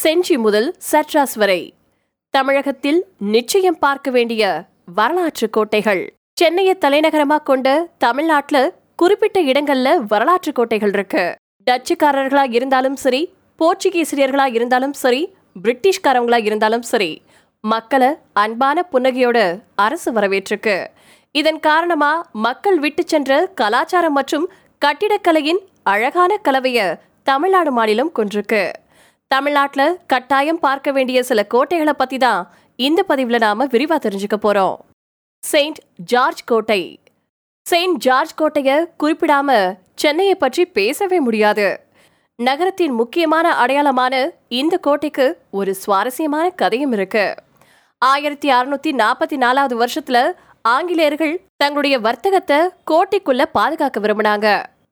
[0.00, 1.74] செஞ்சி முதல் சட்ராஸ் வரை.
[2.34, 2.98] தமிழகத்தில்
[3.34, 4.42] நிச்சயம் பார்க்க வேண்டிய
[4.98, 6.02] வரலாற்று கோட்டைகள்.
[6.40, 11.24] சென்னையை தலைநகரமாக கொண்ட தமிழ்நாட்டில் குறிப்பிட்ட இடங்கள்ல வரலாற்று கோட்டைகள் இருக்கு.
[11.66, 13.22] டச்சுக்காரர்களா இருந்தாலும் சரி
[13.58, 15.22] போர்ச்சுகீசியர்களா இருந்தாலும் சரி
[15.62, 17.22] பிரிட்டிஷ்காரவங்களா இருந்தாலும் சரி
[17.60, 19.38] மக்களை அன்பான புன்னகையோட
[19.74, 20.86] அரசு வரவேற்றுக்கு
[21.32, 24.48] இதன் காரணமா மக்கள் விட்டு சென்ற கலாச்சாரம் மற்றும்
[24.84, 28.62] கட்டிடக்கலையின் அழகான கலவைய தமிழ்நாடு மாநிலம் கொன்றிருக்கு.
[29.32, 34.76] தமிழ்நாட்டில் கட்டாயம் பார்க்க வேண்டிய சில கோட்டைகளை பத்தி தான் இந்த பதிவுல நாம விரிவா தெரிஞ்சுக்க போறோம்.
[35.42, 37.00] செயின்ட் ஜார்ஜ் கோட்டை.
[37.66, 41.80] செயின்ட் ஜார்ஜ் கோட்டையை குறிப்பிடாம சென்னையை பற்றி பேசவே முடியாது.
[42.36, 44.14] நகரத்தின் முக்கியமான அடையாளமான
[44.48, 47.34] இந்த கோட்டைக்கு ஒரு சுவாரஸ்யமான கதையும் இருக்கு.
[47.98, 50.18] ஆயிரத்தி அறுநூத்தி நாற்பத்தி நாலாவது வருஷத்துல
[50.62, 52.58] ஆங்கிலேயர்கள் தங்களுடைய வர்த்தகத்தை
[52.90, 54.48] கோட்டைக்குள்ள பாதுகாக்க விரும்பினாங்க.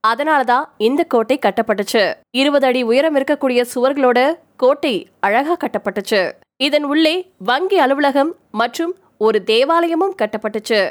[0.06, 2.14] அதனாலதான் இந்த கோட்டை கட்டப்பட்டுச்சு.
[2.30, 6.33] இருபது அடி உயரம் இருக்கக்கூடிய சுவர்களோட கோட்டை அழகா கட்டப்பட்டுச்சு.
[6.56, 10.91] இதன் உள்ளே வங்கி அலுவலகம் மற்றும் ஒரு தேவாலயமும் கட்டப்பட்டுச்சு.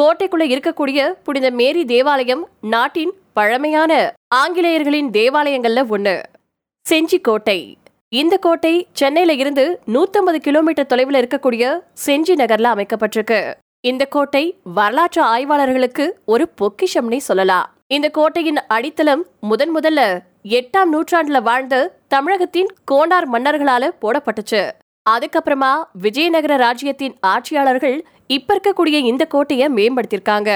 [0.00, 6.22] கோட்டைக்குள்ள இருக்கக்கூடிய புனித மேரி தேவாலயம் நாட்டின் பழமையான ஆங்கிலேயர்களின் தேவாலயங்கள்ல ஒண்ணு.
[6.90, 7.78] செஞ்சி கோட்டை.
[8.08, 13.54] இந்த கோட்டை சென்னையில இருந்து 150 கிலோமீட்டர் தொலைவில் இருக்கக்கூடிய செஞ்சி நகர்ல அமைக்கப்பட்டிருக்கு.
[13.80, 17.75] இந்த கோட்டை வரலாற்று ஆய்வாளர்களுக்கு ஒரு பொக்கிஷம்னே சொல்லலாம்.
[17.90, 20.00] இந்த கோட்டையின் அடித்தளம் முதன் முதல்ல
[20.56, 21.76] எட்டாம் நூற்றாண்டுல வாழ்ந்த
[22.08, 24.62] தமிழகத்தின் கோண்டார் மன்னர்களால போடப்பட்டுச்சு.
[25.10, 30.50] அதுக்கப்புறமா விஜயநகர ராஜ்யத்தின் ஆட்சியாளர்கள் இப்ப இருக்கக்கூடிய இந்த கோட்டையை மேம்படுத்தியிருக்காங்க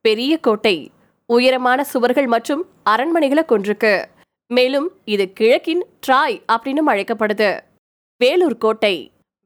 [0.00, 0.90] பெரிய கோட்டை
[1.26, 4.04] உயரமான சுவர்கள் மற்றும் அரண்மனைகளை கொன்றிருக்கு
[4.50, 7.50] மேலும் இது கிழக்கின் ட்ராய் அப்படின்னு அழைக்கப்படுது.
[8.20, 8.94] வேலூர் கோட்டை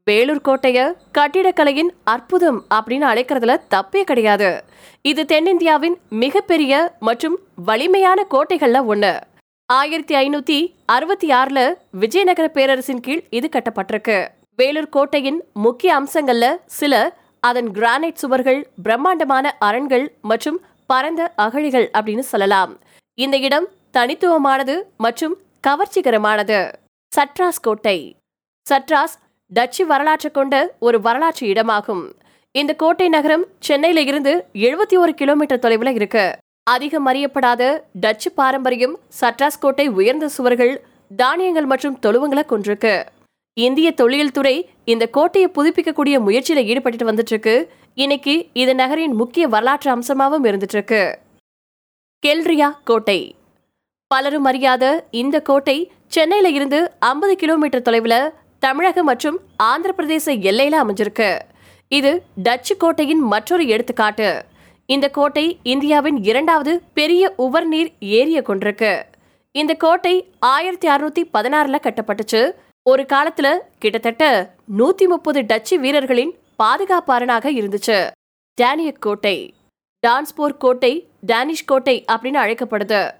[0.05, 0.85] வேலூர் கோட்டையை
[1.19, 4.65] கட்டிடக்கலையின் அற்புதம் அப்படின்னு அழைக்கிறதுல தப்பே கிடையாது.
[5.03, 9.21] இது தென்னிந்தியாவின் மிகப்பெரிய மற்றும் வலிமையான கோட்டைகள்ல ஒண்ணு.
[9.67, 14.29] ஆயிரத்தி ஐநூத்தி அறுபத்தி ஆறுல விஜயநகர பேரரசின் கீழ் இது கட்டப்பட்டிருக்கு.
[14.57, 22.79] வேலூர் கோட்டையின் முக்கிய அம்சங்கள்ல சில அதன் கிரானைட் சுவர்கள் பிரம்மாண்டமான அரண்கள் மற்றும் பரந்த அகழிகள் அப்படின்னு சொல்லலாம்.
[23.15, 26.73] இந்த இடம் தனித்துவமானது மற்றும் கவர்ச்சிகரமானது.
[27.17, 28.17] சட்ராஸ் கோட்டை.
[28.67, 29.17] சட்ராஸ்
[29.57, 30.55] டச்சு வரலாற்று கொண்ட
[30.87, 32.05] ஒரு வரலாற்று இடமாகும்.
[32.55, 34.33] இந்த கோட்டை நகரம் சென்னையில இருந்து
[34.67, 36.25] எழுபத்தி ஒரு கிலோமீட்டர் தொலைவில் இருக்கு.
[36.71, 37.63] அதிகம் அறியப்படாத
[38.03, 40.73] டச்சு பாரம்பரியம் சட்ராஸ் கோட்டை உயர்ந்த சுவர்கள்
[41.17, 42.95] தானியங்கள் மற்றும் தொழுவங்களை கொண்டிருக்கு.
[43.57, 47.57] இந்திய தொழில் துறை இந்த கோட்டையை புதுப்பிக்கக்கூடிய முயற்சியில ஈடுபட்டு வந்துட்டு இருக்கு
[47.95, 51.03] இன்னைக்கு இது நகரின் முக்கிய வரலாற்று அம்சமாகவும் இருந்துட்டு இருக்கு
[52.27, 53.21] கெல்ரியா கோட்டை.
[54.07, 54.85] பலரும் அறியாத
[55.23, 55.77] இந்த கோட்டை
[56.15, 56.79] சென்னையில இருந்து
[57.11, 58.21] ஐம்பது கிலோமீட்டர் தொலைவில்
[58.63, 61.39] தமிழக மற்றும் ஆந்திர பிரதேச எல்லையில அமைஞ்சிருக்கு.
[61.89, 64.45] இது டச்சு கோட்டையின் மற்றொரு எடுத்துக்காட்டு.
[64.87, 69.03] இந்த கோட்டை இந்தியாவின் இரண்டாவது பெரிய உவர்நீர் ஏரிய கொண்டிருக்கு.
[69.53, 72.53] இந்த கோட்டை ஆயிரத்தி அறுநூத்தி பதினாறுல கட்டப்பட்டுச்சு.
[72.83, 78.11] ஒரு காலத்துல கிட்டத்தட்ட நூத்தி முப்பது டச்சு வீரர்களின் பாதுகாப்பாரனாக இருந்துச்சு.
[78.55, 79.55] டேனியக் கோட்டை.
[80.07, 83.11] டான்ஸ்போர் கோட்டை டேனிஷ் கோட்டை அப்படின்னு அழைக்கப்படுது.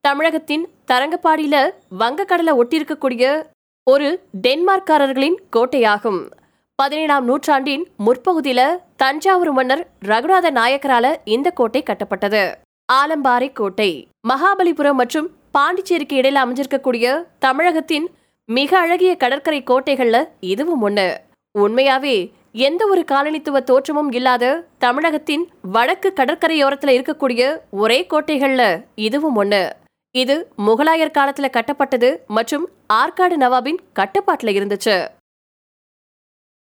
[0.00, 3.50] தமிழகத்தின் தரங்கப்பாடியில வங்கக்கடலை ஒட்டியிருக்கக்கூடிய
[3.84, 4.08] ஒரு
[4.42, 6.30] டென்மார்க்காரர்களின் கோட்டையாகும்.
[6.74, 8.60] பதினேழாம் நூற்றாண்டின் முற்பகுதியில
[8.96, 12.54] தஞ்சாவூர் மன்னர் ரகுநாத நாயக்கரால இந்த கோட்டை கட்டப்பட்டது.
[12.92, 14.08] ஆலம்பாறை கோட்டை.
[14.28, 18.06] மகாபலிபுரம் மற்றும் பாண்டிச்சேரிக்கு இடையில அமைஞ்சிருக்கக்கூடிய தமிழகத்தின்
[18.44, 21.16] மிக அழகிய கடற்கரை கோட்டைகள்ல இதுவும் ஒண்ணு.
[21.58, 29.70] உண்மையாவே எந்த ஒரு காலனித்துவ தோற்றமும் இல்லாத தமிழகத்தின் வடக்கு கடற்கரையோரத்துல இருக்கக்கூடிய ஒரே கோட்டைகள்ல இதுவும் ஒண்ணு.
[30.14, 34.96] இது முகலாயர் காலத்துல கட்டப்பட்டது மற்றும் ஆற்காடு நவாபின் கட்டுப்பாட்டுல இருந்துச்சு.